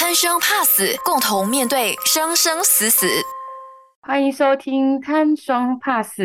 [0.00, 3.04] 贪生怕死，共同面对生生死死。
[4.00, 6.22] 欢迎收听《贪生怕死》，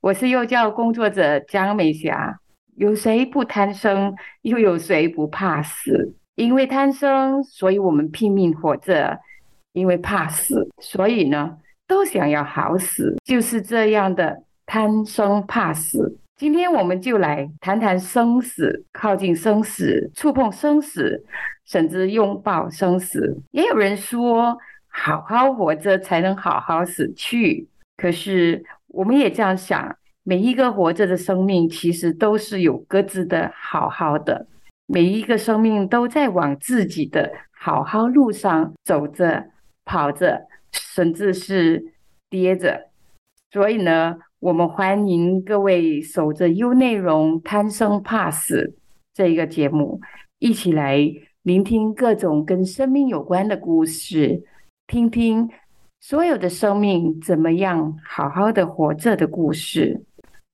[0.00, 2.38] 我是幼教工作者江美霞。
[2.76, 4.14] 有谁不贪生？
[4.42, 6.14] 又有谁不怕死？
[6.36, 9.18] 因为贪生，所以我们拼命活着；
[9.72, 11.56] 因为怕死，所以呢，
[11.88, 13.16] 都想要好死。
[13.24, 16.20] 就是这样的贪生怕死。
[16.42, 21.24] 今天我们就来谈谈生死，靠近生死，触碰生死，
[21.64, 23.40] 甚至拥抱生死。
[23.52, 27.68] 也有人说，好好活着才能好好死去。
[27.96, 34.48] 可是我们也这样想，每一个活着的生命，其实都是有各自的好好的。
[34.86, 39.44] 每一个生命都在往自己的好好路上走着、
[39.84, 41.92] 跑着，甚至是
[42.28, 42.88] 跌着。
[43.52, 44.16] 所以呢？
[44.42, 48.74] 我们欢迎各位守着优内容、贪生怕死
[49.14, 50.00] 这一个节目，
[50.40, 50.98] 一起来
[51.42, 54.42] 聆听各种跟生命有关的故事，
[54.88, 55.48] 听听
[56.00, 60.02] 所有的生命怎么样好好的活着的故事。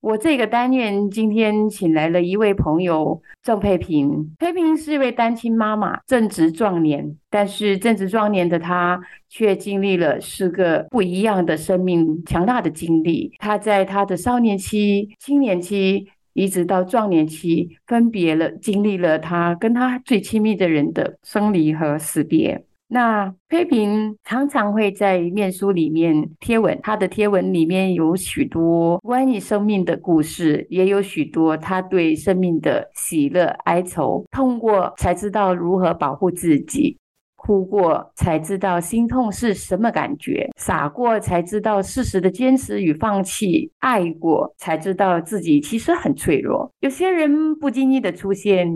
[0.01, 13.33] 我这个单元今天请来了一位朋友郑佩平，佩平是一位单亲妈妈，正值壮年，但是正值壮年的她却经历了四个不一样的生命强大的经历。
[13.39, 22.63] 她在她的少年期、青年期，一直到壮年期，分别了经历了她跟她最亲密的人的生离和死别。
[22.91, 36.97] 那佩平常常会在面书里面贴文，他的贴文里面有许多关于生命的故事，也有许多他对生命的喜乐哀愁，通过才知道如何保护自己。
[37.39, 46.71] 哭过才知道心痛是什么感觉，傻过才知道事实的坚持与放弃，爱过才知道自己其实很脆弱。
[46.81, 48.67] 有些人不经意的出现，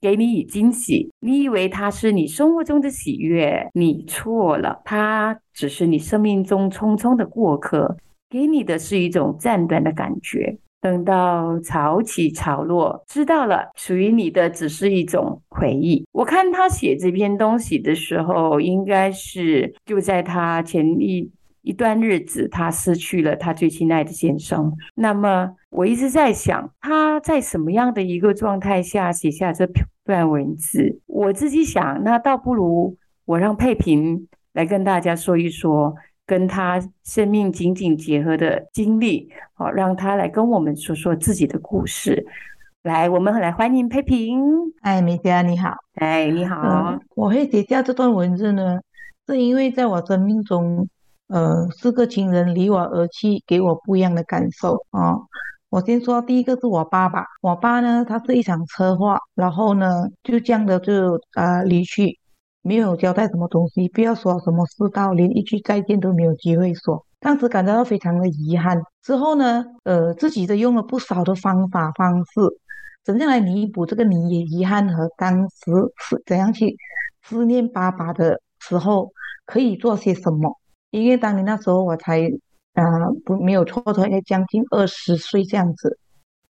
[0.00, 7.96] 给你以惊喜，你以为他是你生活中的喜悦，你错了，他只是你生命中匆匆的过客，
[8.28, 10.58] 给你的是一种暂短的感觉。
[10.86, 16.06] 等到潮起潮落，知道了，属于你的只是一种回忆。
[16.12, 21.28] 我看他写这篇东西的时候，应该是就在他前一
[21.62, 24.72] 一段日子，他失去了他最亲爱的先生。
[24.94, 29.68] 那么，我一直在想，他在什么样的一个状态下写下这
[30.04, 31.00] 段文字？
[31.06, 35.96] 我自己想，那倒不如我让佩平来跟大家说一说。
[36.26, 42.26] 跟他生命紧紧结合的经历，好，让他来跟我们说说自己的故事。
[42.82, 44.40] 来，我们来欢迎佩平。
[44.82, 45.74] 哎，米佳你好。
[45.94, 46.98] 哎，你好。
[47.14, 48.78] 我会写下这段文字呢，
[49.26, 50.88] 是因为在我生命中，
[51.28, 55.14] 呃，四个亲人离我而去，给我不一样的感受啊。
[55.68, 62.18] 我先说第一个是我爸爸，我爸呢，他是一场车祸，然后呢，就这样的就啊离去。
[62.66, 67.06] 没有交代什么东西，不要说什么世道，连一句再见都没有机会说。
[67.20, 68.82] 当时感到非常的遗憾。
[69.02, 72.40] 之后呢，呃，自己都用了不少的方法方式，
[73.04, 76.76] 怎样来弥补这个你也遗憾和当时是怎样去
[77.22, 79.12] 思念爸爸的时候
[79.44, 80.58] 可以做些什么？
[80.90, 82.20] 因为当年那时候我才
[82.74, 82.82] 呃
[83.24, 85.96] 不没有错的话，将近二十岁这样子，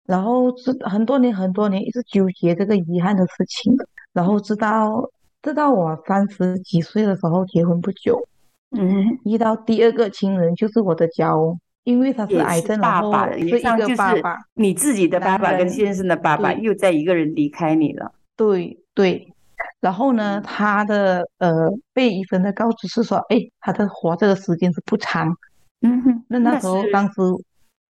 [0.04, 3.74] 然后是很多年很多年一直纠结这个遗憾的事情，
[4.12, 5.10] 然后直到。
[5.42, 8.26] 直到我三十几岁的时候结婚不久，
[8.70, 19.34] 嗯，遇到第二个亲人就是我的家翁，因为他是癌症，爸爸，是一个爸爸，你自己的爸爸跟先生的爸爸又在一个人离开你了，对对，
[19.80, 25.36] 然后呢，他的呃被医生的告知是说，哎，他的活着的时间是不长，
[25.80, 27.14] 嗯哼，那那时候当时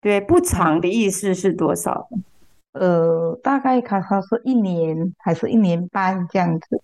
[0.01, 2.09] 对不长的意思是多少？
[2.71, 6.81] 呃，大概他他是一年还是一年半这样子。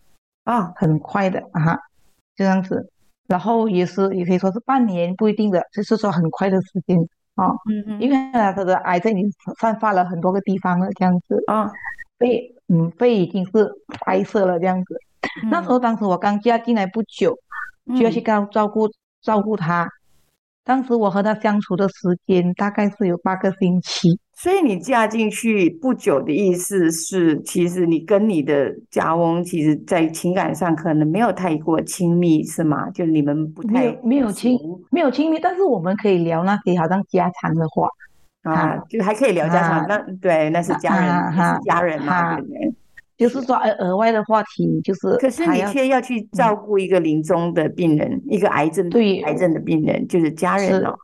[0.50, 1.78] 啊，很快的啊，
[2.36, 2.90] 这样子，
[3.28, 6.98] 然后也是也可以说是半年不一定的，就是说很快的时间
[7.36, 7.84] 啊，嗯。
[7.86, 11.72] 嗯，因为他的癌症已经散发了很多个地方了，这样子啊，
[12.18, 13.70] 肺嗯肺已经是
[14.04, 15.00] 白色了这样子，
[15.52, 17.38] 那时候当时我刚嫁进来不久，
[17.96, 18.90] 就要去照照顾
[19.22, 19.88] 照顾他。
[20.70, 32.88] 当时我和他相处的时间大概是有八个星期，所以你嫁进去不久的意思是，其实你跟你的家翁，其实在情感上可能没有太过亲密，是吗？
[32.92, 34.60] 就你们不太没有亲
[34.92, 37.88] 没有亲密，但是我们可以聊那些好像家常的话
[38.44, 39.88] 啊，就还可以聊家常。
[39.88, 42.76] 那对，那是家人，是家人嘛，对不对？
[43.20, 50.96] 就是说，额额外的话题就是，可是你却要去照顾一个临终的病人，一个癌症对癌症的病人，就是家人哦，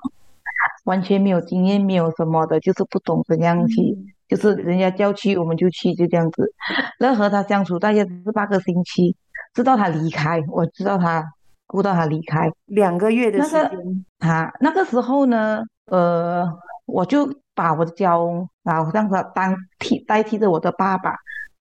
[0.86, 3.98] 完全没有经验，没有什么的，就是不懂怎样去，
[4.30, 6.54] 就是人家叫去我们就去，就这样子。
[7.00, 9.14] 那和他相处大概十八个星期，
[9.54, 11.22] 直到他离开，我知道他
[11.68, 12.50] 顾到他离开。
[12.68, 16.48] 两个月的时那个间，啊，那个时候呢，呃，
[16.86, 21.16] 我就把我的家翁，然后让他当替代替着我的爸爸，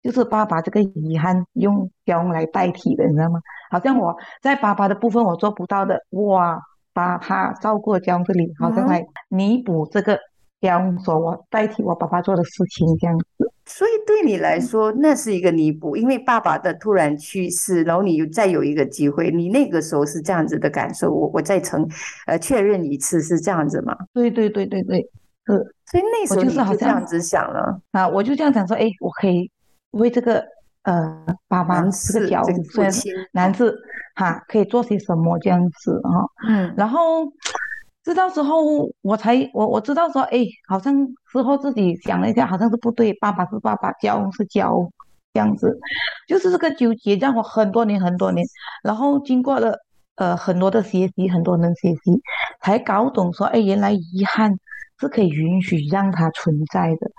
[0.01, 3.39] 就是爸爸这个遗憾用家翁来代替的，你知道吗？
[3.69, 6.59] 好像我在爸爸的部分我做不到的，哇，
[6.93, 10.19] 把他照顾家翁这里，好像嗯来弥补这个
[10.59, 13.25] 家翁说我代替我爸爸做的事情这样子。
[13.65, 21.13] 所以对你来说，那是一个弥补，因为爸爸的突然去世，然后你又再有一个机会，你那个时候是这样子的感受。
[21.13, 21.87] 我我再曾
[22.25, 23.95] 呃确认一次是这样子吗？
[24.13, 24.99] 对对对对对，
[25.45, 25.53] 是
[25.85, 29.49] 所以那时候我就是好像这样子想了，啊，我就这样想说，哎，我可以
[29.91, 30.43] 为这个
[30.83, 33.77] 呃爸爸这个家士这个翁，虽然是父亲，男子
[34.15, 36.73] 哈，可以做些什么这样子哈、嗯。
[36.75, 37.25] 然后
[38.03, 40.93] 知道之后，我才我我知道说，哎，好像
[41.31, 44.89] 之后自己想了一下，好像是不对，爸爸是爸爸，教是教，
[45.33, 45.77] 这样子，
[46.27, 48.45] 就是这个纠结让我很多年很多年，
[48.83, 49.77] 然后经过了
[50.15, 52.21] 呃很多的学习，很多人学习，
[52.61, 54.51] 才搞懂说，哎，原来遗憾
[54.99, 57.11] 是可以允许让它存在的，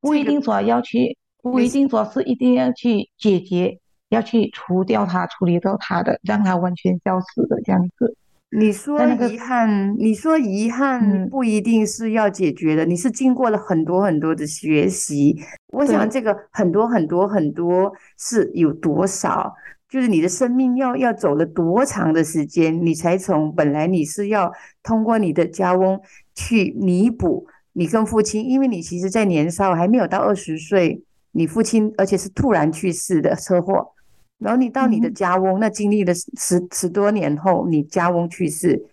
[0.00, 1.18] 不一定说要去，
[1.50, 3.78] 不没一定说是一定要去解决，
[4.08, 8.14] 要去除掉它，处理掉它的，让它完全消失的这样子。
[8.50, 15.38] 你说在那个遗憾，你说遗憾嗯不一定是要解决的，你是经过了很多很多的学习。
[15.70, 19.54] 我想这个很多很多很多是有多少，
[19.86, 24.50] 就是你的生命要要走了多长的时间，你才从本来你是要
[24.82, 26.00] 通过你的家翁
[26.34, 31.02] 去弥补你跟父亲，因为你其实在年少还没有到二十岁，
[31.32, 33.92] 你父亲而且是突然去世的车祸。
[34.38, 38.86] 然后你到你的嗯家翁，那经历了十十十多年后，你家翁去世，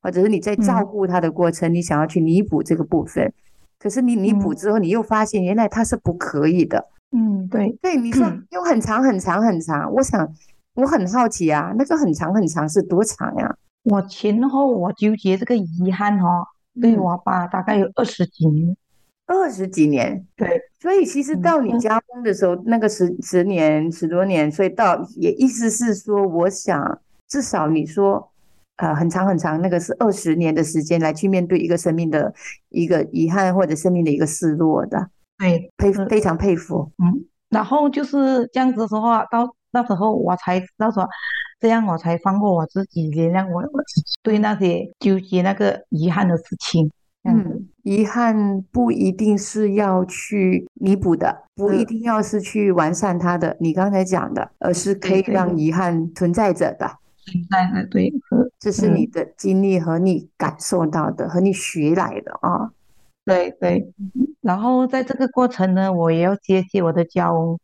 [0.00, 3.32] 或者是你在照嗯顾他的过程，你想要去弥补这个部分，
[3.80, 6.86] 可是你弥补嗯之后，你又发现原来他是不可以的。
[7.10, 10.32] 嗯，对，对，你说嗯又很长很长很长，我想
[10.74, 13.56] 我很好奇啊，那个很长很长是多长呀？
[13.82, 16.46] 我前后我纠结这个遗憾哈、
[16.80, 18.76] 对嗯我爸大概有二十几年。
[19.26, 28.30] 二十几年，对，所以其实到你加工的时候，那个十十年十多年，所以到也意思是说，我想至少你说，
[28.76, 32.34] 呃，很长很长，那个是二十年的时间来去面对一个生命的
[32.68, 35.08] 一个遗憾或者生命的一个失落的，
[35.38, 36.90] 对，佩服非常佩服。
[37.02, 41.06] 嗯然后就是这样子的话，到那时候我才知道说，
[41.60, 46.90] 这样我才放过我自己，原谅我我自己对那些纠结那个遗憾的事情。
[47.24, 56.98] 嗯，遗憾不一定是要去弥补的，不一定要是去完善它的，你刚才讲的，而是可以让遗憾存在着的。
[57.24, 58.12] 存在的对，
[58.58, 62.72] 这是你嗯的经历和你感受到的，和你学来的啊。
[63.24, 63.92] 对对。
[64.40, 67.56] 然后在这个过程呢，我也要谢谢我的教翁，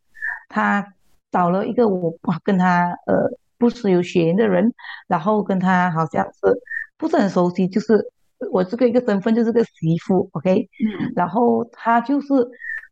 [0.49, 0.95] 他
[1.33, 2.15] 找了一个我
[2.45, 3.29] 跟他呃
[3.59, 4.73] 不是有血缘的人，
[5.09, 6.63] 然后跟他好像是
[6.97, 8.13] 不是很熟悉，就是
[8.51, 12.29] 我这个一个身份就是个媳妇，OK，嗯然后他就是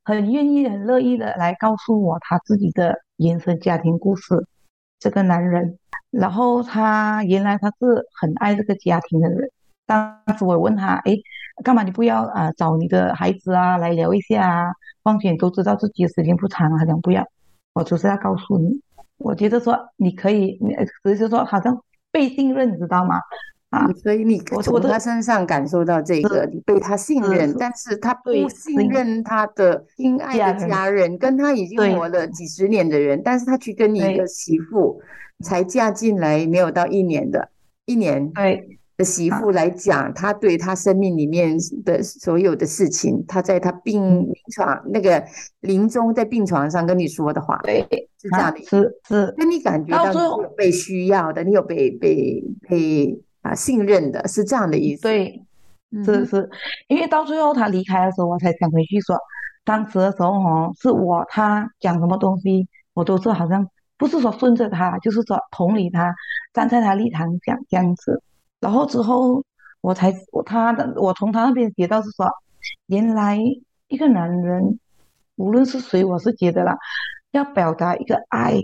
[0.04, 4.46] 很愿意、很乐意的来告诉我他自己的原生家庭故事。
[4.98, 5.78] 这个男人，
[6.10, 7.76] 然后他原来他是
[8.18, 9.50] 很爱这个家庭的人。
[9.84, 11.14] 当时我问他，哎，
[11.62, 14.72] 干嘛你不要啊、找你的孩子啊来聊一下啊？
[15.02, 17.22] 况且你都知道自己的时间不长啊，他讲不要，
[17.74, 18.80] 我就是要告诉你，
[19.18, 21.78] 我觉得说你可以，你只是说好像
[22.10, 23.20] 被信任，你知道吗？
[23.76, 35.00] 啊，所以你从他身上感受到这个，你被他信任，但是他不信信任他的心爱的家人，跟他已经活了几十年的人，但是他去跟你一个媳妇
[35.44, 37.50] 才嫁进来没有到一年的，
[37.84, 45.22] 一年对的媳啊妇来讲，他对他生命里面的所有的事情，他在他病嗯临床那个
[45.60, 48.62] 临终在病床上跟你说的话，对，啊是这样的。
[48.64, 55.02] 是是，那你感觉到你有被需要的，你有被被被啊信任的，是这样的意思。
[55.02, 55.42] 对。
[56.04, 56.50] 是是，
[56.88, 59.16] 因为到最后他离开的时候，我才想回去说，
[59.64, 66.12] 当时的时候哦，是我他讲什么东西，我都是好像不是说顺着他，就是说同理他，
[66.52, 68.20] 站在他立场讲这样子。
[68.60, 69.42] 然后之后
[69.80, 72.28] 我才我他的我从他那边学到是说，
[72.86, 73.38] 原来
[73.86, 74.78] 一个男人
[75.36, 76.76] 无论是谁，我是觉得啦，
[77.30, 78.60] 要表达一个爱，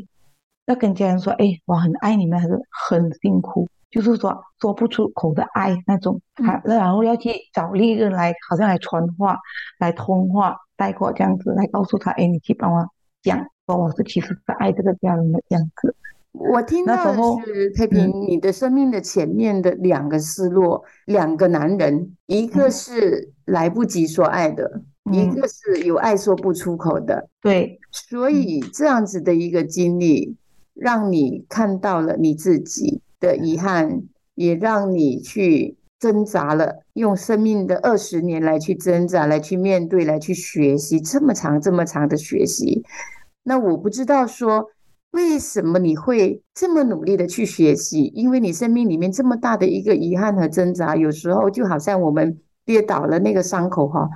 [0.66, 3.68] 要跟家人说，哎，我很爱你们，还是很辛苦。
[3.92, 9.38] 就是说说不出口的爱那种，他然后要去找另一个人来，好像来传话、
[9.78, 12.88] 来通话带过这样子，来告诉他，哎，你去帮我
[13.22, 15.94] 讲，说我是其实是爱这个家人的这样子。
[16.32, 17.12] 我听到
[17.44, 24.80] 是佩平，你的生命的前面的两个失落，两个男人，一个嗯是来不及说爱的，
[25.12, 27.28] 一嗯，个是有爱说不出口的。
[27.42, 30.34] 对，所以这样子的一个经历，
[30.72, 34.02] 让你看到了你自己的遗憾，
[34.35, 42.83] 也让你去挣扎了，用生命的二十年来去挣扎，来去面对，来去学习这么长这么长的学习。
[43.45, 44.67] 那我不知道说
[45.12, 54.11] 为什么你会这么努力的去学习，因为你生命里面这么大的一个遗憾和挣扎，有时候就好像我们跌倒了那个伤口哈，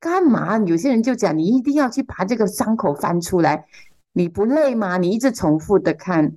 [0.00, 0.58] 干嘛？
[0.58, 3.64] 有些人就讲你一定要去把这个伤口翻出来。
[4.14, 4.96] 你不累吗？
[4.98, 6.32] 你一直重复的看，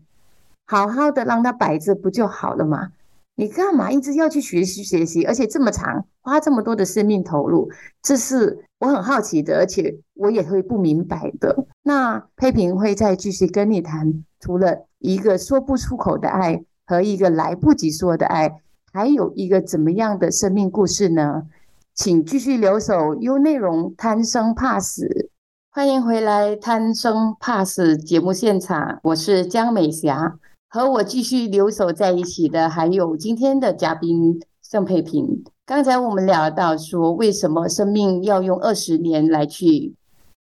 [0.71, 2.91] 好好的让它摆着不就好了吗？
[3.35, 5.25] 你干嘛一直要去学习学习？
[5.25, 7.69] 而且这么长，花这么多的生命投入，
[8.01, 11.65] 这是我很好奇的，而且我也会不明白的。
[11.83, 18.61] 那佩平会再继续跟你谈，除了一个说不出口的爱和一个来不及说的爱，
[18.93, 21.47] 还有一个怎么样的生命故事呢？
[21.93, 25.29] 请继续留守，优内容贪生怕死。
[25.69, 30.37] 欢迎回来《贪生怕死》节目现场，我是江美霞，
[30.73, 35.43] 和我继续留守在一起的还有今天的嘉宾盛佩平。
[35.65, 39.93] 刚才我们聊到说，为什么生命要用二十年来去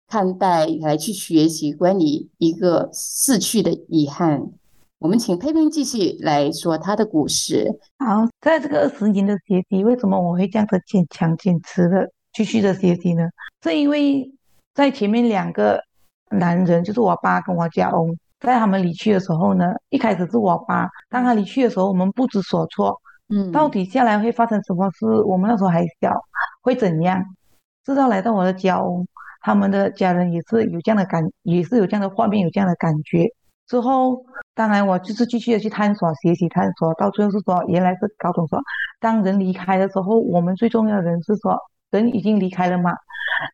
[0.07, 4.51] 看待、来去学习关于一个逝去的遗憾？
[4.99, 7.81] 我们请佩平继续来说他的故事。
[7.99, 13.23] 好，在这个二十年的学习，为什么我会这样子坚强、坚持的继续的学习呢？
[13.63, 14.31] 是因为。
[14.75, 15.83] 在前面两个
[16.31, 25.07] 男人，就是我爸跟我家翁，在他们离去的时候呢，一开始是我爸，当他离去的时候，我们不知所措，嗯，到底下来会发生什么事？
[25.27, 26.13] 我们那时候还小，
[26.63, 27.25] 会怎样？
[27.85, 29.07] 直到来到我的家翁，
[29.41, 33.27] 他们的家人也是有这样的感，也是有这样的画面，有这样的感觉。
[33.67, 38.61] 之后，当然我就是继续的去探索、学习、探索，到最后是说，原来是高中说，
[39.01, 41.59] 当人离开的时候，我们最重要的人是说，
[41.91, 42.93] 人已经离开了嘛。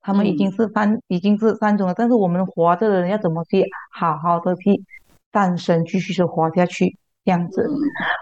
[0.03, 1.95] 他们已经是三，已经是三种了。
[1.95, 4.83] 但是我们活着的人要怎么去好好的去
[5.31, 7.69] 诞生，继续的活下去，这样子，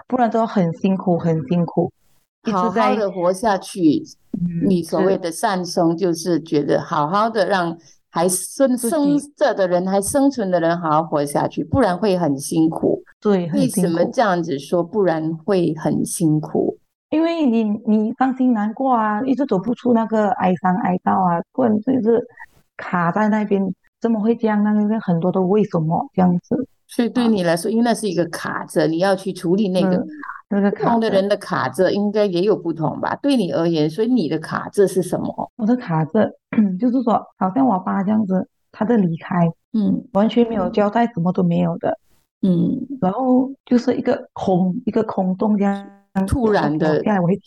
[0.07, 1.91] 不然都要很辛苦，很辛苦。
[2.51, 4.03] 好好的活下去，
[4.65, 7.77] 你所谓的善生，就是觉得好好的让
[8.09, 13.01] 还生生着的人，还生存的人好好活下去，不然会很辛苦。
[13.21, 14.83] 对，为什么这样子说？
[14.83, 16.77] 不然会很辛苦。
[17.13, 22.19] 因为你你伤心难过啊，一直走不出那个哀伤哀悼啊，不然就是
[22.75, 23.61] 卡在那边，
[24.01, 24.63] 怎么会这样？
[24.63, 26.67] 那个很多的为什么这样子？
[26.87, 30.03] 所以对你来说，因为那是一个卡着，你要去处理那个
[30.49, 33.15] 那个不同的人的卡着，应该也有不同吧？
[33.21, 35.51] 对你而言，所以你的卡着是什么？
[35.57, 36.31] 我的卡着
[36.79, 41.95] 就是说，好像我爸这样子，他的离开，嗯，完全没有交代，什么都没有的，
[42.41, 45.87] 嗯，然后就是一个空，一个空洞这样。
[46.27, 47.01] 突然的，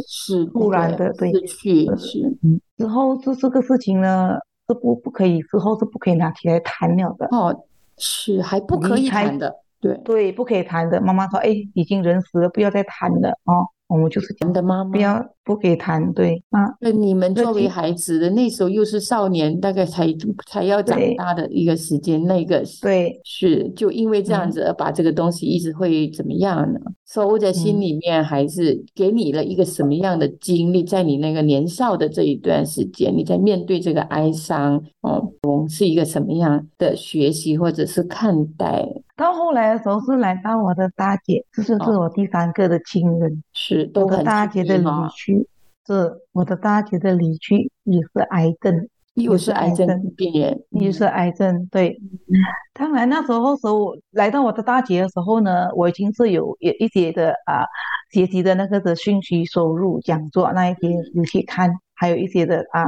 [0.08, 2.36] 是突然的，对，失去是。
[2.42, 4.36] 嗯，之后这这个事情呢，
[4.68, 7.26] 是不不可以，之后是不可以拿起来谈了的。
[7.30, 7.64] 哦，
[7.96, 11.00] 是还不可以谈的，对对，不可以谈的。
[11.00, 13.68] 妈妈说：“哎，已经人死了，不要再谈了。”哦。
[13.88, 16.60] 我们就是讲的妈妈，不要不给谈，对啊。
[16.80, 20.06] 那你们作为孩子的那时候又是少年，大概才
[20.46, 26.80] 才要长大的一个时间，那个对是就因为这样子而把这个东西一直会怎么样呢？
[27.06, 30.82] 收在心里面，还是给你了一个什么样的经历？
[30.82, 35.32] 在你那个年少的这一段时间，你在面对这个哀伤，哦，
[35.68, 38.84] 是一个什么样的学习或者是看待？
[39.16, 45.48] 到后来的时候是来到我的大姐，这是是我第三个的亲人，是我的大姐的离去，
[45.86, 51.66] 是我的大姐的离去也是癌症，又是癌症病人，又是癌症。
[51.72, 51.98] 对，
[52.74, 57.64] 当然那时候时候来到我的大姐的时候呢，我已经是有有一些的啊
[58.12, 62.84] 学习的那个的讯息收入讲座那一些有去看，还有一些的啊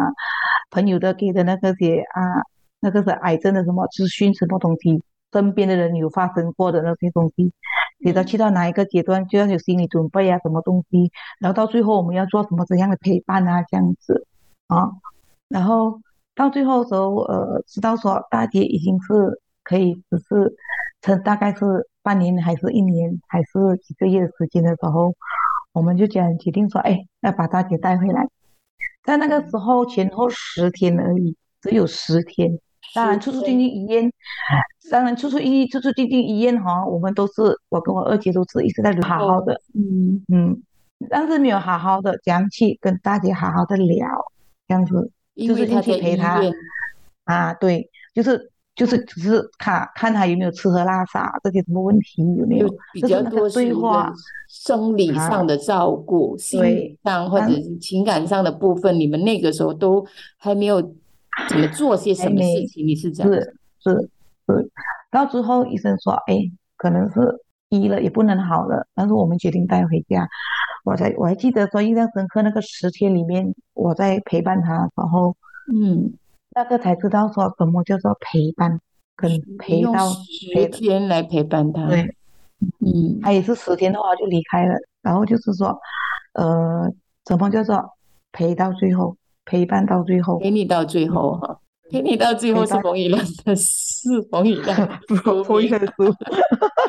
[0.71, 2.21] 朋友的给的那个些啊
[2.81, 5.03] 那个是癌症的什么资讯什么东西。
[5.33, 7.53] 身边的人有发生过的那些东西，
[7.99, 14.27] 你到去到哪一个阶段就要有心理准备啊，什么东西，然后到最后我们要做什么怎样的陪伴啊，这样子
[14.69, 14.91] 啊，
[15.49, 16.01] 然后
[16.35, 20.57] 到最后的时候，呃，知道说大姐已经是可以只是
[21.03, 25.15] 撑大概是半年还是一年还是几个月的时间的时候，
[25.73, 28.27] 我们就讲决定说，哎，要把大姐带回来，
[29.05, 32.59] 在那个时候前后十天而已，只有十天。
[32.95, 34.11] 当然，出出进进医院，
[34.91, 40.63] 当然出出医出出进进医院哈，我们都是我跟我二姐都是一直在好好的，嗯嗯，
[41.11, 44.07] 但是没有好好的这样去跟大姐好好的聊，
[44.67, 46.41] 这样子就是进去陪她
[47.25, 54.11] 啊，对，就是就是只是看看她有没有吃喝拉撒这些什么问题有没有，比较多对话，
[54.49, 60.07] 生理上的照顾，心理上或者是情感上的部分，你们那个时候都
[60.39, 60.95] 还没有。
[61.49, 62.87] 怎么做些什么事情？
[62.87, 63.33] 你是这样？
[63.33, 63.41] 是
[63.81, 64.11] 是
[64.47, 64.71] 是。
[65.11, 66.37] 到之后医生说：“哎，
[66.77, 67.21] 可能是
[67.69, 70.29] 医了也不能好了，但是我们决定带回家。
[70.85, 75.37] 我才我还记得说印象深刻，那个十天里面我在陪伴他，然后
[75.73, 76.15] 嗯，
[76.55, 78.81] 那个才知道说什么叫做陪伴，
[79.17, 81.87] 跟陪到十天来陪伴他。
[81.87, 82.15] 对，
[82.81, 85.79] 嗯，他也是十天的话就离开了，然后就是说，
[86.35, 86.91] 呃，
[87.27, 87.83] 什么叫做
[88.33, 89.17] 陪到最后，
[89.49, 91.59] 陪伴到最后，陪你到最后哈，
[91.91, 96.15] 陪你到最后是冯以亮的事，冯以 亮不不一本书，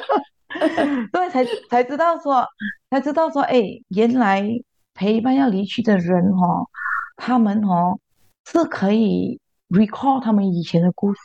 [1.14, 2.46] 对，才才知道说，
[2.92, 4.46] 才知道说，哎，原来
[4.94, 6.68] 陪伴要离去的人哦，
[7.16, 7.98] 他们哦
[8.46, 9.40] 是可以
[9.70, 11.20] recall 他们以前的故事，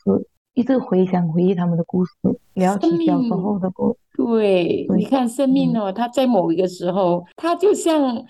[0.55, 2.13] 一直回想回忆他们的故事，
[2.53, 3.99] 聊起小时候的故事。
[4.17, 8.25] 对，对你看生命哦，它在某一个时候，它就像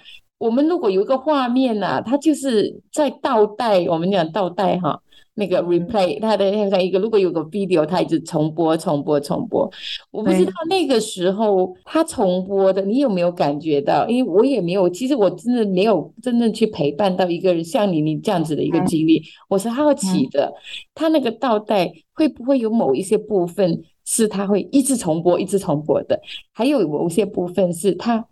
[0.45, 5.01] 我们如果有一个画面呐、它就是在倒带，我们讲倒带哈，
[5.37, 9.67] 那个 replay 它的像一个，如果有个 video，它一直重播、重播、重播。
[10.11, 14.07] 我不知道那个时候它重播的，你有没有感觉到？
[14.07, 18.85] 因为我也没有，其实我真的没有真正去陪伴到一个人像你你这样子的一个嗯。
[18.85, 20.53] 经历，我是好奇的，
[20.95, 26.21] 它那个倒带会不会有某一些部分是它会一直重播、一直重播的，
[26.53, 28.27] 还有某些部分是它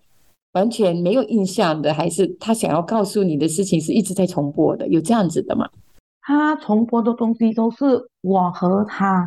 [0.53, 5.69] 完全没有印象的，还是他想要告诉你的事情是一直在重播的，有这样子的吗？
[6.21, 9.27] 他重播的东西都是我和他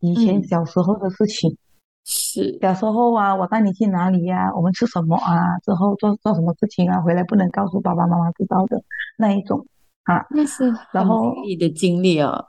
[0.00, 1.56] 以前嗯小时候的事情。
[2.04, 5.58] 是，小时候啊，我带你去哪里呀、我们吃什么啊？
[5.64, 7.00] 之后做做什么事情啊？
[7.00, 8.82] 回来不能告诉爸爸妈妈知道的
[9.16, 9.66] 那一种
[10.04, 10.26] 啊。
[10.30, 12.46] 那是很然后你的经历啊，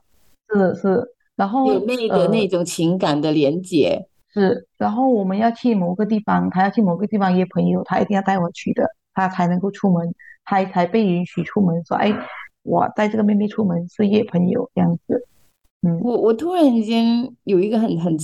[0.54, 4.08] 是是，然后有那个那呃种情感的连结。
[4.34, 8.84] 是，然后我们要去某个地方，他要去某个地方约朋友，他一定要带我去的，
[9.14, 10.14] 他才能够出门，
[10.46, 11.84] 他才被允许出门。
[11.86, 12.16] 说，哎，
[12.64, 15.28] 我带这个妹妹出门是约朋友这样子。
[15.82, 18.18] 嗯，我我突然间有一个很很，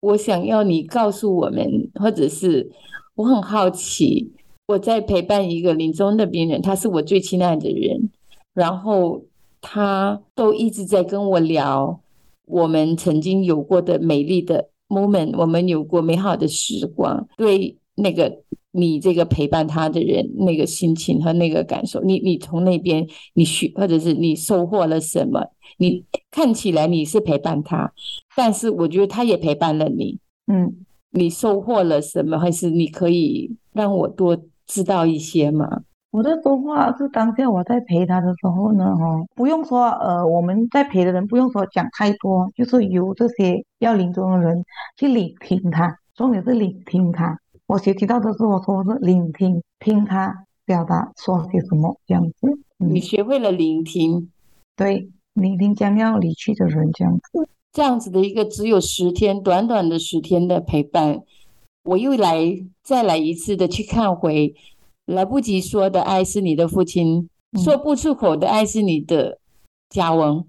[0.00, 2.70] 我想要你告诉我们，或者是
[3.16, 4.32] 我很好奇，
[4.68, 8.10] 我在陪伴一个临终的病人，他是我最亲爱的人，
[8.54, 9.22] 然后
[9.60, 12.00] 他都一直在跟我聊
[12.46, 25.40] 我们曾经有过的美丽的 moment，我们有过美好的时光，对那个你这个陪伴他的人那个心情和那个感受，你你从那边你学或者是你收获了什么？
[25.78, 27.92] 你看起来你是陪伴他，
[28.36, 30.18] 但是我觉得他也陪伴了你。
[30.46, 32.38] 嗯，你收获了什么？
[32.38, 35.82] 还是你可以让我多知道一些吗？
[36.16, 44.64] 我的说话是当下我在陪他的时候呢，哦，不用说，呃，我们在陪的人不用说讲太多，就是由这些要临终的人
[44.96, 47.38] 去聆听他，重点是聆听他。
[47.66, 52.48] 我学习到的是，我说是聆听，听他表达说些什么这样子。
[52.78, 54.30] 你嗯，学会了聆听，
[54.74, 57.46] 对，聆听将要离去的人这样子。
[57.74, 61.20] 这样子的一个只有十天，短短的十天的陪伴，
[61.84, 62.40] 我又来
[62.82, 64.54] 再来一次的去看回，
[65.06, 67.62] 来不及说的爱是你的父亲，嗯。
[67.62, 69.38] 说不出口的爱是你的
[69.88, 70.44] 嘉文。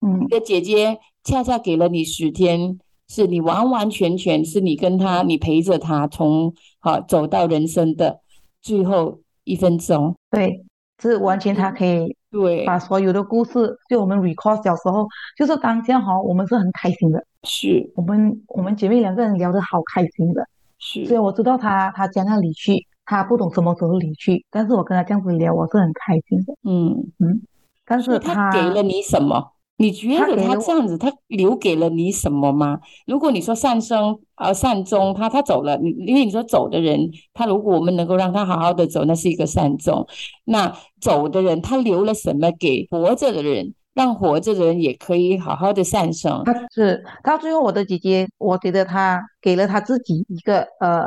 [0.00, 0.20] 嗯。
[0.22, 8.20] 你的姐姐恰恰给了你十天，是你完完全全是你跟她，你陪着她从好走到人生的
[8.62, 10.14] 最后一分钟。
[10.30, 10.64] 对，
[11.02, 17.90] 是完全他可以对，把所有的故事，就我们 recall 小时候，就是当下哈，我们是很开心的，是。
[17.96, 20.46] 我们我们姐妹两个人聊得好开心的。
[20.78, 26.54] 虽是，然我知道他他将要离去，他不懂什么时候离去，但是我跟他这样子聊，我是很开心的。
[26.64, 27.40] 嗯嗯，
[27.86, 29.52] 但是他给了你什么？
[29.78, 32.80] 你觉得他这样子，他留给了你什么吗？
[33.06, 40.06] 如果你说善生呃善终，他他走了，你因为你说走的人，他如果我们能够让他好好的走，那是一个善终。
[40.44, 46.42] 那走的人，他留了什么给活着的人，让活着的人也可以好好的善生？
[46.46, 51.06] 他是到最后，我的姐姐，我觉得她给了她自己一个呃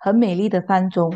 [0.00, 1.12] 很美丽的山中，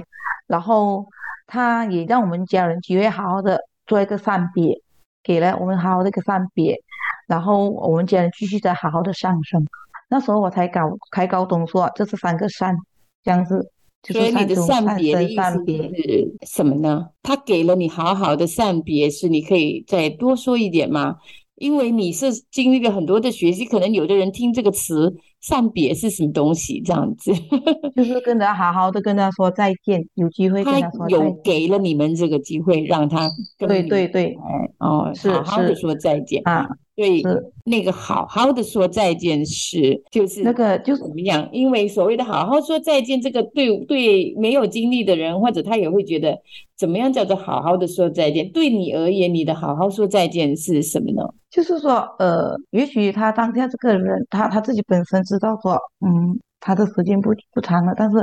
[0.46, 1.06] 然后
[1.46, 4.80] 他也让我们家人机会好好的做一个善别，
[5.22, 6.80] 给了我们好好的一个善别，
[7.26, 9.66] 然后我们家人继续在好好的上升。
[10.08, 10.80] 那时候我才搞
[11.12, 12.76] 才高中说这是三个善，
[13.24, 13.70] 这样子
[14.02, 15.64] 就是所以你的善别的意思。
[15.66, 17.08] 是什么呢？
[17.22, 21.16] 他给了你好好的善别，是你可以再多说一点吗？
[21.56, 25.16] 因为你是经历了很多的学习，可能有的人听这个词
[25.46, 27.32] “善别”是什么东西这样子，
[27.94, 31.32] 就是跟他好好的跟他说再见，有机会跟他他说再有。
[31.44, 33.28] 给了你们这个机会，让他
[33.58, 36.42] 对对对，哎哦，是好好的说再见。
[36.44, 37.22] 啊，对，
[37.64, 41.46] 那个好好的说再见是就是那个就是怎么样？
[41.52, 46.38] 因为所谓的好好说再见，这个对对没有经历的人，或者他也会觉得
[46.74, 48.50] 怎么样叫做好好的说再见？
[48.50, 51.22] 对你而言，你的好好说再见是什么呢？
[51.50, 58.16] 就是说，呃，也许他当下这个人，他他自己本身知道说，嗯，他的时间不不长了，但是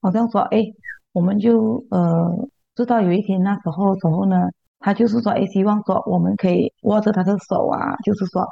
[0.00, 0.64] 好像说，哎，
[1.12, 4.36] 我们就呃知道有一天那时候时候呢，
[4.78, 8.46] 他就是说，哎，希望说我们可以握着他的手啊，就是说，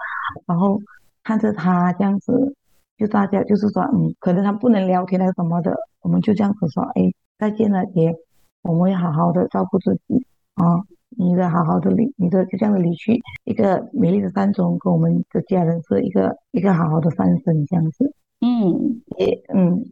[0.46, 0.80] 然后
[1.22, 2.56] 看着他这样子，
[2.96, 8.14] 就大家就是说，嗯，可能他不能聊天了什么的，我们就这样子说，哎，再见了，姐，
[8.62, 10.82] 我们会好好的照顾自己啊。
[11.16, 18.12] 你的好好的离，你的就这样的离去，一个美丽的山中，跟我们的家人是一个一个好好的三生这样子。
[18.40, 19.84] 嗯，也嗯，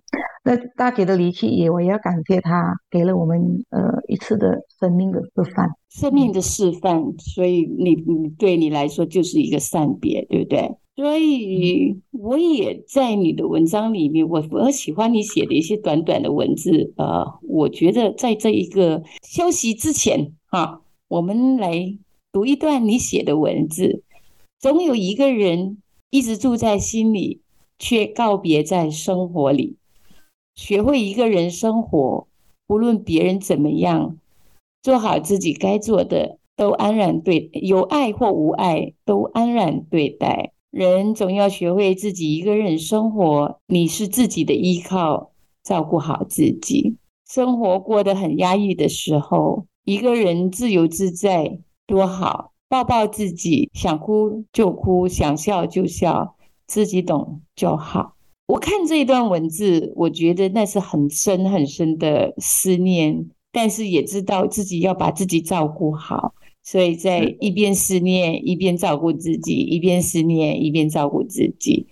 [0.45, 7.03] 那大姐的离去也我也要感谢她，给了我们呃一次的生命的示范，生命的示范。
[7.19, 10.77] 所以你你对你来说就是一个善别，对不对？
[10.95, 16.93] 所以我也在你的文章里面，我我喜欢你写的一些短短的文字。
[16.97, 20.81] 呃，我觉得在这一个休息之前，哈。
[21.09, 21.99] 我们来
[22.33, 24.03] 读一段你写的文字。
[24.59, 25.77] 总有一个人
[26.09, 27.42] 一直住在心里，
[27.83, 29.77] 却告别在生活里。
[30.55, 32.29] 学会一个人生活，
[32.65, 34.19] 不论别人怎么样，
[34.85, 40.53] 做好自己该做的，都安然对有爱或无爱都安然对待。
[40.71, 45.33] 人总要学会自己一个人生活，你是自己的依靠，
[45.65, 46.99] 照顾好自己。
[47.29, 49.67] 生活过得很压抑的时候。
[49.85, 56.37] 一个人自由自在多好，抱抱自己，想哭就哭，想笑就笑，
[56.73, 58.15] 自己懂就好。
[58.47, 66.33] 我看这一段文字，我觉得那是很深很深的思念，但是也知道自己要把自己照顾好，
[66.63, 71.87] 所以在一边思念一边照顾自己，一边思念一边照顾自己。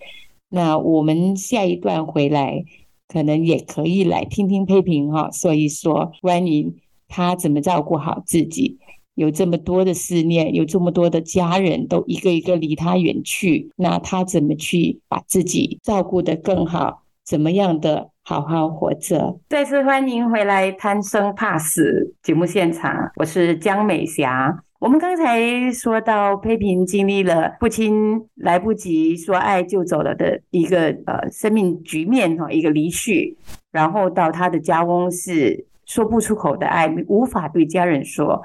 [0.49, 2.65] 那我们下一段回来，
[3.07, 6.73] 可能也可以来听听佩平哈说一说关于。
[7.13, 8.79] 他怎么照顾好自己？
[9.15, 17.03] 有这么多的思念，有这么多的家人都一个一个离他远去，那他怎么去把自己照顾得更好？
[17.23, 19.39] 怎么样的好好活着？
[19.49, 24.63] 再次欢迎回来《贪生怕死》节目现场，我是江美霞。
[24.79, 33.37] 我们刚才说到佩平经历了父亲来不及说爱就走了的一个呃生命局面哈，一个离去，
[33.71, 35.67] 然后到他的家翁是。
[35.91, 38.41] 说不出口的爱，无法对家人说。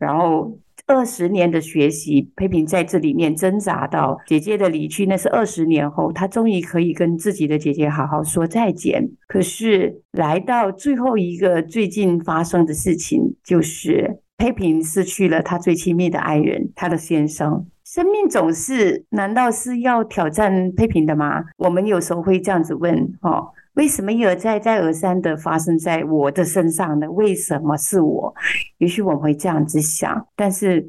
[0.00, 9.08] 然后二十年的学习，佩平在这里面挣扎到姐姐的离去，那是二十年后，他终于可以跟自己的姐姐好好说再见。
[9.28, 17.64] 可是来到最后一个最近发生的事情，就是佩平失去了他最亲密的爱人，他的先生。
[17.84, 21.44] 生命总是，难道是要挑战佩平的吗？
[21.58, 23.46] 我们有时候会这样子问，哦。
[23.78, 27.08] 为什么一而再、再而三的发生在我的身上呢？
[27.12, 28.34] 为什么是我？
[28.78, 30.84] 也许我会这样子想，但是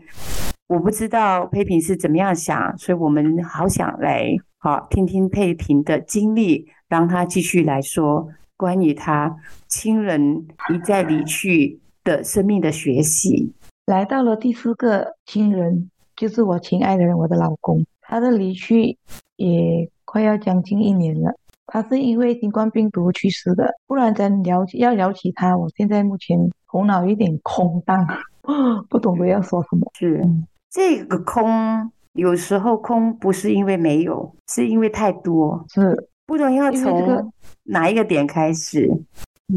[0.67, 13.54] 我不知道佩平是怎么样想，所以我们好想来好听听佩平的经历，让他继续来说关于他亲人一再离去的生命的学习。
[13.86, 18.97] 来到了第四个亲人，就是我亲爱的人，我的老公，他的离去
[19.36, 21.36] 也快要将近一年了。
[21.71, 26.38] 他是因为新冠病毒去世的，不然咱聊要聊起他，我现在目前
[26.71, 28.05] 头脑有点空荡，
[28.89, 29.86] 不懂得要说什么。
[29.97, 30.23] 是
[30.69, 35.65] 这个空，有时候空不是因为没有，是因为太多。
[35.69, 37.32] 是不懂要从
[37.63, 38.88] 哪一个点开始？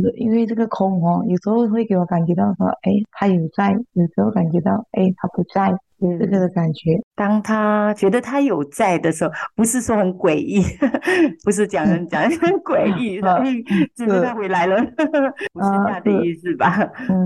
[0.01, 5.75] 是因为这个空哦，有时候会给我感觉到说，哎，他有在；有时候感觉到，哎，他不在。
[5.99, 10.61] 有这个的感觉，当他觉得他有在的时候，不是说很诡异，
[11.45, 13.45] 不是讲人讲很诡异，哎，
[13.95, 14.77] 怎么他回来了？
[15.55, 16.67] 不是这样的意思吧？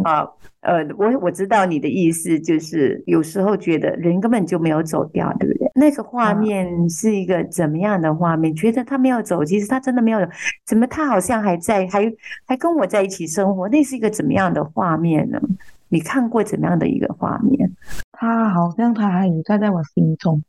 [0.05, 0.29] 啊，
[0.67, 5.71] 呃，我我知道你的意思，就是有时候觉得人根本就没有走掉，对不对？
[5.77, 8.53] 那个画面是一个怎么样的画面？
[8.53, 10.27] 觉得他没有走，其实他真的没有走，
[10.65, 12.13] 怎么他好像还在，还
[12.45, 13.69] 还跟我在一起生活？
[13.69, 15.41] 那是一个怎么样的画面呢？
[15.89, 17.71] 你看过怎么样的一个画面？
[18.11, 20.43] 他好像他还有在在我心中。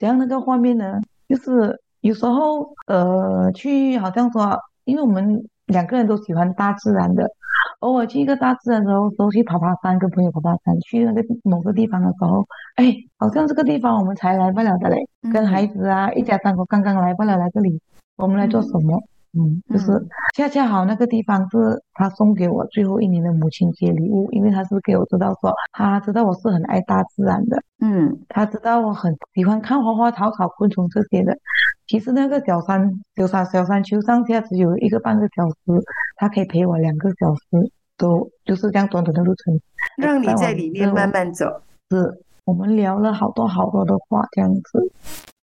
[0.00, 1.00] 怎样那个画面呢？
[1.28, 7.24] 就是有时候呃去，好像说，因为我们两个人都喜欢大自然的，
[7.80, 10.78] 偶尔去一个大自然的时候，都去爬爬山，跟朋友爬爬山。
[10.80, 12.44] 去那个某个地方的时候，
[12.76, 14.96] 哎，好像这个地方我们才来不了的嘞，
[15.32, 17.80] 跟孩子啊一家三口刚刚来不了来这里，
[18.16, 18.96] 我们来做什么？
[18.96, 19.02] 嗯，
[19.68, 19.86] 就是
[20.34, 31.36] 恰恰好那个地方是他送给我最后一年的母亲节礼物，因为他是给我知道说，他知道我是很爱大自然的，嗯，他知道我很喜欢看花花草草、昆虫这些的。
[31.86, 35.84] 其实那个小山、小山、小山丘上下只有一个半个小时，
[36.16, 39.60] 他可以陪我两个小时，都就是这样短短的路程，
[39.96, 41.46] 让你在里面慢慢走。
[41.90, 44.92] 是我们聊了好多好多的话，这样子。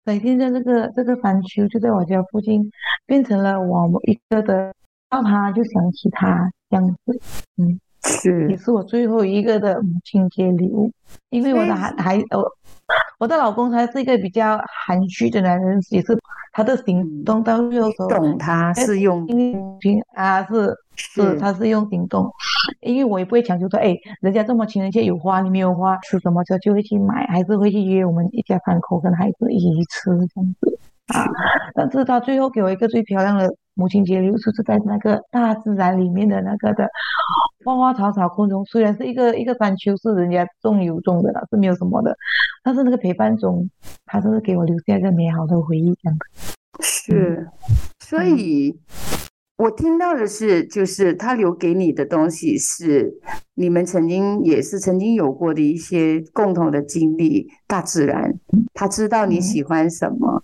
[0.06, 2.72] 所以现在这个这个山丘就在我家附近，
[3.08, 4.72] 变成了我们一个的，
[5.10, 7.20] 到他就想起他这样子，
[7.58, 8.48] 嗯，是。
[8.50, 10.92] 也是是我最后一个的母亲节礼物，
[11.32, 12.52] 因为我的孩孩我
[13.20, 16.18] 我的老公他是一个比较含蓄的男人，也是
[16.52, 18.08] 他的行动到最后时候。
[18.10, 22.30] 懂他是用平啊是是，是他是用行动，
[22.82, 31.26] 因为我也不会强求说，哎，人家这么情人节有花，你没有花，吃什么就就会去买，还是会去约我们一家三口跟孩子一起去吃这样子啊。
[31.74, 36.88] 但是他最后给我一个最漂亮的母亲节礼物，就是在那个大自然里面的那个的
[37.64, 42.16] 花花草草、昆虫，虽然是一个一个山丘是人家种有种的了，是没有什么的，
[42.64, 43.70] 但是那个陪伴中，
[44.06, 46.56] 他真是给我留下一个美好的回忆这样子。
[46.82, 47.48] 是，
[48.00, 48.78] 所以
[49.58, 53.14] 我听到的是，就是他留给你的东西是
[53.54, 58.38] 你们曾经也是曾经有过的一些共同的经历，大自然，
[58.74, 60.44] 他知道你喜欢什么，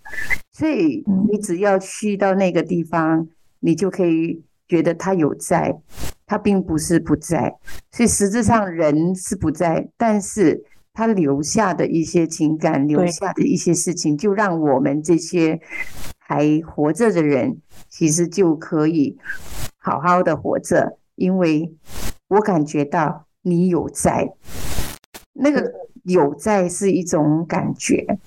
[0.53, 1.27] 所以嗯。
[1.31, 3.27] 你只要去到那个地方，
[3.59, 5.77] 你就可以觉得他有在，
[6.25, 7.55] 他并不是不在，
[7.91, 10.63] 所以实质上人是不在，但是。
[10.93, 15.57] 他留下的一些情感，留下的一些事情，就让我们这些
[16.19, 17.61] 还活着的人，
[17.91, 19.17] 其实就可以
[19.77, 21.75] 好好的活着，因为
[22.29, 24.33] 我感觉到你有在，
[25.33, 25.71] 那个
[26.03, 28.17] 有在是一种感觉。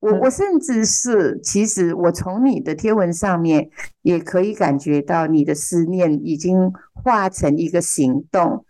[0.00, 3.70] 我我甚至是，其实我从你的贴文上面
[4.02, 8.64] 也可以感觉到你的思念已经化成一个行动。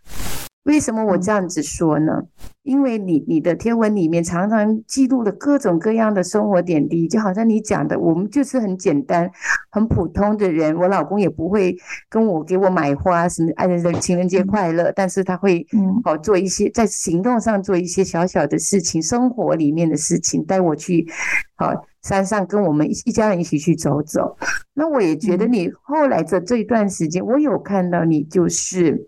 [0.63, 2.21] 为什么我这样子说呢？
[2.61, 9.27] 因为你你的贴文里面常常记录了各种各样的生活点滴，就好像你讲的，我们就是很简单、
[9.71, 10.77] 很普通的人。
[10.77, 11.75] 我老公也不会
[12.07, 15.65] 跟我给我买花，什么爱人情人节快乐，但是他会
[16.03, 21.07] 好哦做一些在行动上做一些小小的事情，生活里面的事情，带我去
[21.55, 24.37] 好山上跟我们一一家人一起去走走。
[24.75, 29.07] 那我也觉得嗯你后来的这一段时间，我有看到你就是。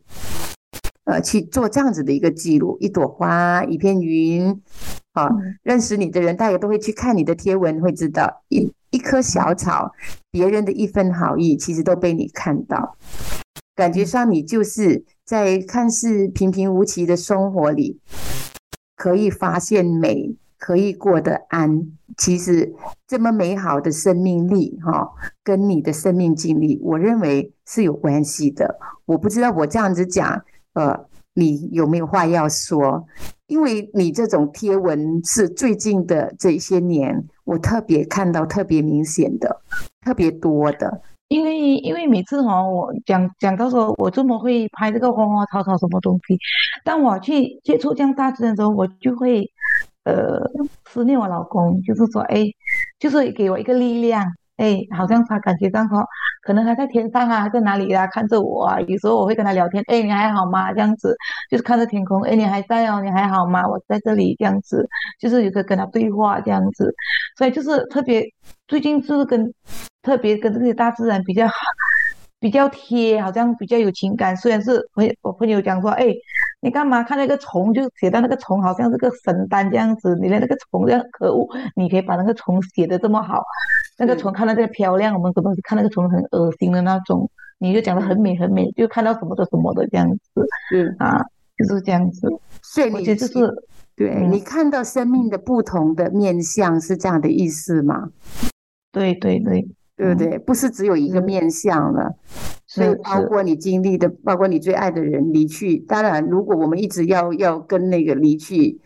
[1.06, 4.62] 呃，去做这样子的一个记录，一朵花，一片云，
[5.12, 9.92] 啊，嗯认识你的人，大家都会去看你的贴文，会知道一一棵小草，
[10.32, 12.96] 别人的一份好意，其实都被你看到。
[13.76, 18.00] 感觉上，你就是在看似平平无奇的生活里，
[18.96, 21.92] 可以发现美，可以过得安。
[22.16, 22.72] 其实
[23.08, 25.10] 这么美好的生命力，哈、
[25.44, 28.78] 跟你的生命经历，我认为是有关系的。
[29.06, 33.06] 我不知道我这样子讲，呃，你有没有话要说？
[33.48, 39.62] 因为你这种贴文是最近的这些年，我特别看到特别明显的、
[40.02, 41.02] 特别多的。
[41.28, 46.38] 因为因为每次哈、我讲讲到说我这么会拍这个花花草草什么东西，
[46.84, 49.44] 当我去接触这样大自然的时候，我就会
[50.04, 50.42] 呃
[50.86, 52.46] 思念我老公，就是说哎，
[53.00, 54.24] 就是给我一个力量，
[54.58, 56.06] 哎，好像他感觉上哈，
[56.44, 60.72] 可能他在天上啊，还在哪里啊，看着我啊，有时候我会跟他聊天，哎，你还好吗？
[60.74, 61.16] 这样子，
[61.50, 63.68] 就是看着天空，哎，你还在哦，你还好吗？
[63.68, 64.88] 我在这里，这样子，
[65.20, 66.94] 就是有个跟他对话这样子，
[67.38, 68.24] 所以就是特别
[68.68, 69.54] 最近就是跟
[70.02, 71.54] 特别跟这些大自然比较好。
[72.40, 74.36] 比较贴，好像比较有情感。
[74.36, 76.08] 虽然是我我朋友讲说，哎，
[76.64, 81.46] 你干嘛看那个虫就写到那个虫好像是个神丹这样子，你连那个虫这样可恶，
[81.76, 83.44] 你可以把那个虫写的这么好，
[84.00, 90.48] 那个虫看到这个漂亮，我们可能是看那个虫很恶心的那种，你就讲的很美很美，就看到什么的什么的这样子。
[90.74, 91.22] 嗯，啊，
[91.58, 92.30] 就是这样子。
[92.62, 93.66] 所以你我觉得就是
[93.98, 94.32] 对嗯。
[94.32, 98.10] 你看到生命的不同的面相是这样的意思吗？
[98.94, 99.68] 对对对，
[100.04, 100.38] 对不对？
[100.40, 102.14] 不是只有一个嗯面相了，
[102.68, 105.78] 所以包括你经历的，包括你最爱的人离去。
[105.78, 108.82] 当然，如果我们一直要要跟那个离去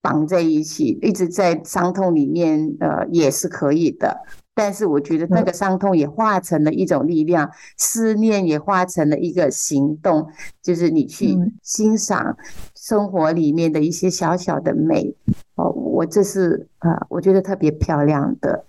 [0.00, 4.16] 绑在一起，一直在伤痛里面，呃，也是可以的。
[4.54, 10.28] 但是我觉得那嗯个伤痛也化成了一种力量，思念也化成了一个行动，
[10.62, 12.36] 就是你去嗯欣赏
[12.76, 15.14] 生活里面的一些小小的美。
[15.54, 18.64] 哦，我这是啊、呃我觉得特别漂亮的。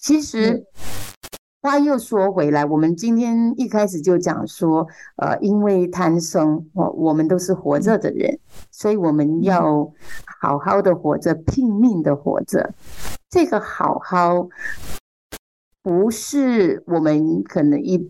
[0.00, 0.66] 其实嗯
[1.62, 4.86] 话又说回来，我们今天一开始就讲说，
[5.16, 8.38] 呃，因为贪生，我，我们都是活着的人，
[8.70, 9.92] 所以我们要
[10.40, 12.72] 好好的活着，拼命的活着。
[13.28, 14.48] 这个好好
[15.82, 18.08] 不是我们可能一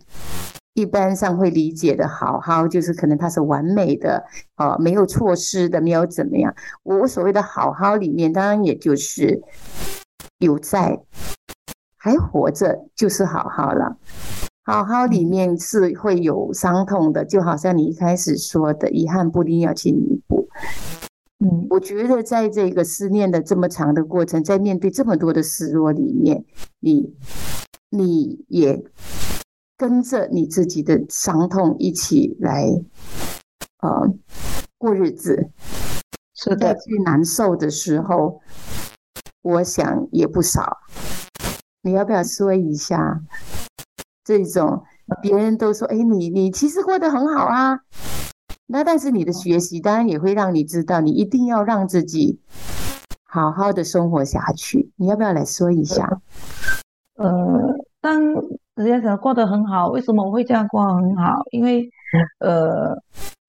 [0.74, 4.24] 一般上会理解的好好，就是可能它是完美的，
[4.58, 6.54] 呃，没有错失的，没有怎么样。
[6.84, 9.42] 我我所谓的好好里面，当然也就是
[10.38, 11.00] 有在。
[12.02, 13.94] 还活着就是好好了。
[14.64, 20.48] 好好里面是会有伤痛的，就好像你一开始说的，遗憾不一定要去弥补。
[21.44, 26.44] 嗯我觉得在这个思念的这么长的过程，在面对这么多的失落里面，
[26.80, 27.14] 你
[27.90, 28.82] 你也
[29.76, 32.64] 跟着你自己的伤痛一起来，
[33.82, 34.14] 呃，
[34.78, 35.50] 过日子。
[36.34, 38.40] 是的，在最难受的时候，
[39.42, 40.78] 我想也不少。
[41.82, 43.20] 你要不要说一下
[44.24, 44.84] 这种
[45.22, 47.80] 别人都说，哎，你你其实过得很好啊。
[48.66, 52.40] 那但是你的学习当然也会让你知道，你一定要让自己
[53.24, 54.92] 好好的生活下去。
[54.96, 56.20] 你要不要来说一下？
[57.16, 57.28] 呃，
[58.00, 58.22] 当
[58.76, 61.42] 人家讲过得很好，为什么我会这样过得很好？
[61.50, 61.90] 因为
[62.38, 62.96] 呃，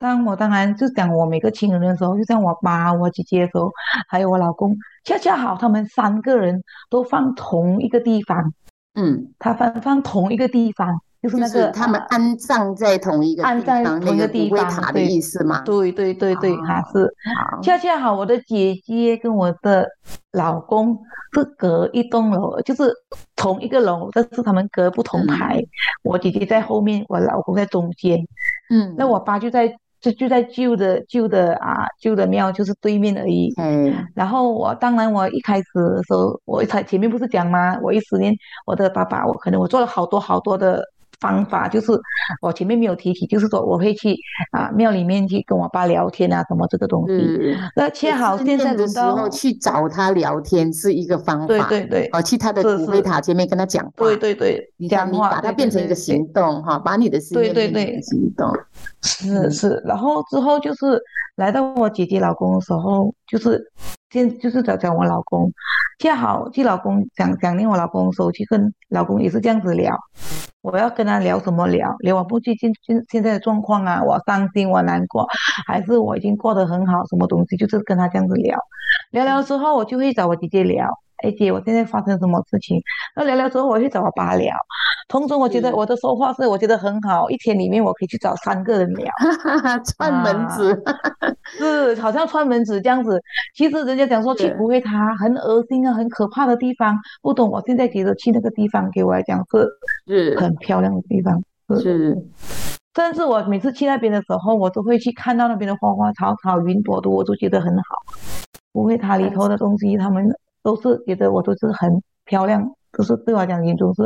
[0.01, 3.71] 当我当然就讲我每个亲人的时候，就像我爸、我姐姐的时候，
[4.09, 8.51] 还有我老公，恰恰好他们三个人都放同一个地方，
[8.95, 15.61] 嗯，他放放同一个地方，就是那个是他们啊安葬在同一个安地方，在同一个地方塔的意思吗？
[15.61, 17.13] 对对对对，他是，
[17.61, 19.87] 恰恰好，我的姐姐跟我的
[20.31, 20.97] 老公
[21.33, 22.91] 是隔一栋楼，就是
[23.35, 25.61] 同一个楼，但是他们隔不同排。
[26.03, 28.19] 我姐姐在后面，我老公在中间。
[28.69, 33.53] 嗯，那我爸就在就就在旧的旧的啊旧的庙，就是对面而已。
[33.57, 37.77] 嗯，然后我当然我一开始的时候，我一才前面不是讲吗？
[37.81, 38.33] 我一十年
[38.65, 40.83] 我的爸爸，我可能我做了好多好多的
[41.21, 41.93] 方法，就是
[42.41, 44.15] 我前面没有提起，就是说我会去
[44.51, 47.13] 啊庙里面去跟我爸聊天啊，什么这个东西。
[47.13, 47.57] 是。
[47.75, 58.47] 那恰好思现在念的时轮到候去找他聊天是一个方法，对对对哦，去他的是骨灰塔前面跟他讲话，对对对讲话，你把它变成一个行动哈，把你的思念对对对变成一个行动，
[59.27, 60.99] 嗯是是，然后之后就是
[61.41, 63.59] 来到我姐姐老公的时候，就是
[64.11, 65.51] 先就是找找我老公，
[65.97, 69.97] 恰好去老公想想念我老公的时候，去跟老公也是这样子聊，
[70.61, 75.25] 我要跟他聊什么聊，聊我不最近现现在的状况啊，我伤心我难过，
[75.65, 78.55] 还是我已经过得很好，什么东西，就是跟他这样子聊，
[79.09, 80.87] 聊聊之后我就会找我姐姐聊。
[81.23, 82.81] 哎姐，我现在发生什么事情？
[83.15, 84.55] 那聊聊之后，我会找我爸聊。
[85.07, 89.11] 同时，我觉得我的说话是我觉得很好，一天里面我可以去找三个人聊。
[89.97, 90.83] 串门子，
[91.57, 93.21] 是，好像串门子这样子。
[93.55, 96.97] 其实人家讲说去是骨灰塔很恶心啊，很可怕的地方。
[97.21, 99.67] 不懂，我现在觉得去那个地方，给我来讲是
[100.07, 101.41] 是很漂亮的地方。
[101.79, 102.17] 是，
[102.95, 107.83] 甚至我每次去那边的时候，我都会去看到那边的花花草草、云朵朵，我都觉得很好。
[108.73, 110.25] 不会，它里头的东西，他们
[110.63, 114.03] 都是觉得我都是很漂亮，都是对我来讲眼中是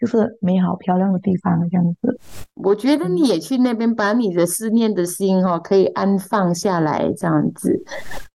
[0.00, 2.18] 就是美好漂亮的地方这样子。
[2.54, 7.82] 我觉得你也去那边把你的思念的心哈、哦、可以安放下来，这样子。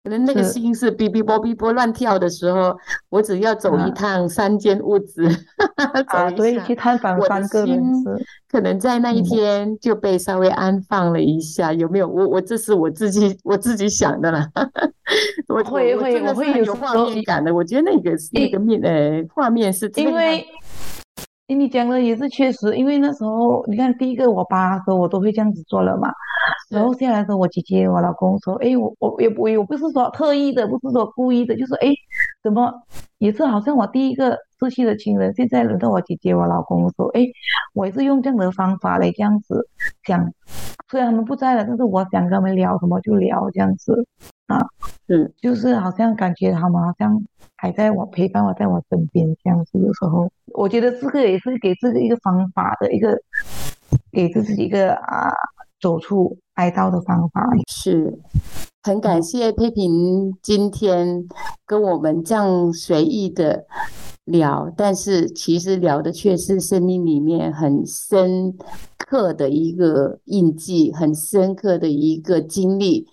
[0.04, 2.76] 可能那个心是哔哔啵哔啵乱跳的时候，
[3.10, 7.66] 我只要走一啊趟三间屋子，走 啊，一对，下去探访三个。
[8.48, 12.08] 可能在那一嗯天就被稍微安放了一下，有没有？
[12.08, 14.48] 我我这是我自己我自己想的啦。
[15.50, 17.54] 我会会我会有画面感的。
[17.54, 20.46] 我觉得那个是那个面呃画面是因为
[21.48, 26.12] 因为你讲的也是确实，因为那时候你看第一个我爸的时候，我都会这样子做了嘛。
[26.70, 31.90] 然后下来的时候，我姐姐、我老公说：“哎，我我也不我不是说特意的，不是说故意的，就是哎，
[32.44, 32.74] 怎么
[33.20, 34.38] 也是好像我第一个
[34.70, 37.22] 失去的亲人，现在轮到我姐姐、我老公说：哎，
[37.74, 39.68] 我也是用这样的方法来这样子
[40.04, 40.34] 想，
[40.90, 44.06] 虽然他们不在了，但是我想跟他们聊什么就聊这样子
[44.48, 44.60] 啊，
[45.08, 47.24] 嗯就是好像感觉他们好像
[47.56, 49.78] 还在我陪伴我在我身边这样子。
[49.78, 53.18] 有时候我觉得这个也是给自己一个方法的一个，
[54.12, 55.32] 给自己一个啊
[55.80, 57.46] 走出哀悼的方法。
[57.68, 58.18] 是，
[58.84, 61.28] 很感谢佩平今天
[61.66, 63.66] 跟我们这样随意的
[64.26, 68.56] 聊，但是其实聊的却是生命里面很深
[68.98, 73.08] 刻的一个印记，很深刻的一个经历，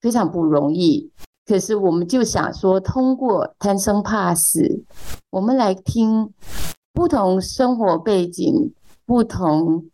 [0.00, 1.10] 非常不容易。
[1.46, 4.84] 可是我们就想说，通过贪生怕死，
[5.30, 6.30] 我们来听
[6.92, 8.72] 不同生活背景、
[9.04, 9.84] 不同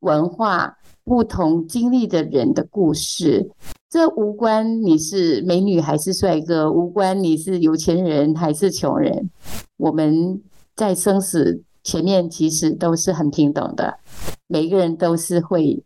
[0.00, 0.78] 文化。
[1.06, 3.50] 不同经历的人的故事，
[3.94, 9.30] 这无关你是美女还是帅哥，无关你是有钱人还是穷人。
[9.76, 10.42] 我们
[10.74, 14.00] 在生死前面其实都是很平等的，
[14.48, 15.80] 每个人都是会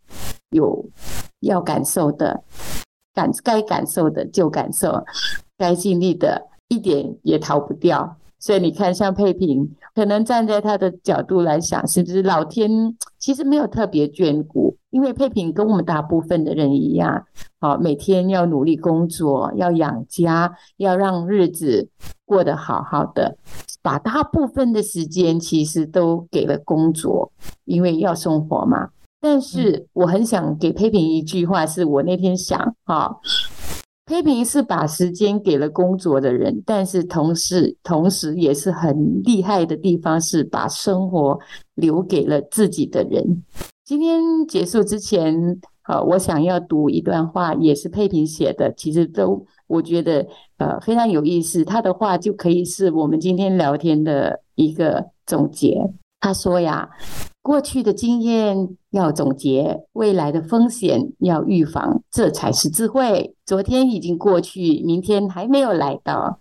[0.49, 0.89] 有
[1.41, 2.43] 要感受的，
[3.12, 5.05] 感该感受的就感受，
[5.59, 8.16] 该经历的一点也逃不掉。
[8.39, 12.70] 所以你看，像佩平，可能站在他的角度来想，是不是老天
[13.18, 14.76] 其实没有特别眷顾？
[14.91, 17.24] 因为佩平跟我们大部分的人一样，
[17.61, 21.89] 好，每天要努力工作，要养家，要让日子
[22.24, 23.36] 过得好好的，
[23.82, 27.32] 把大部分的时间其实都给了工作，
[27.64, 28.91] 因为要生活嘛。
[29.20, 33.18] 但是我很想给佩平一句话，是我那天想，哈。
[34.09, 41.38] 黑平是把时间给了工作的人，但是同时同时也是很厉害的地方，是把生活
[41.74, 43.44] 留给了自己的人。
[43.84, 51.62] 今天结束之前，呃，我想要读一段话，也是佩平写的，其实都我觉得呃非常有意思。
[51.62, 55.92] 他的话就可以是我们今天聊天的一个总结。
[56.18, 56.88] 他说呀。
[57.49, 63.34] 过去的经验要总结，未来的风险要预防，这才是智慧。
[63.46, 66.40] 昨天已经过去，明天还没有来到，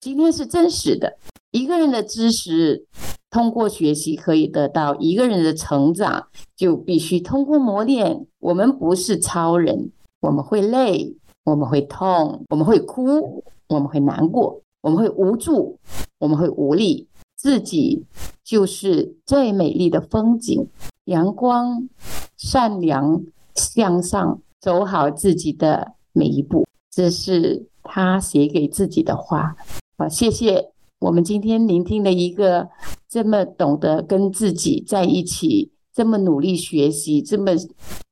[0.00, 1.18] 今天是真实的。
[1.50, 2.86] 一个人的知识
[3.30, 8.24] 通过学习可以得到，一个人的成长就必须通过磨练。
[8.38, 9.90] 我们不是超人，
[10.22, 15.78] 我们会累，我们会痛，我们会哭，我们会难过，我们会无助，
[16.18, 17.06] 我们会无力。
[17.38, 18.04] 自己
[18.42, 20.66] 就是最美丽的风景，
[21.04, 21.88] 阳光、
[22.36, 23.22] 善良、
[23.54, 26.66] 向上，走好自己的每一步。
[26.90, 29.54] 这是他写给自己的话。
[29.96, 32.68] 好，谢谢我们今天聆听了一个
[33.08, 37.52] 这么懂得跟自己在一起、这么努力学习、这么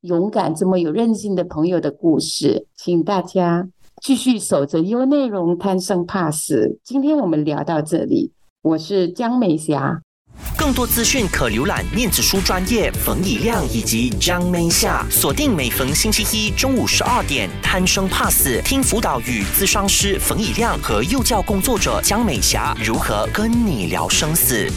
[0.02, 2.68] 勇敢、这么有韧性的朋友的故事。
[2.76, 3.68] 请大家
[4.00, 6.78] 继续守着优内容，贪生怕死。
[6.84, 8.30] 今天我们聊到这里。
[8.66, 10.00] 我是江美霞，
[10.58, 24.68] 更多资讯可浏览念子书专业冯以亮以及江美霞，锁定每逢星期一中午十二点，贪生怕死，听辅导与咨商师冯以亮和幼教工作者江美霞如何跟你聊生死。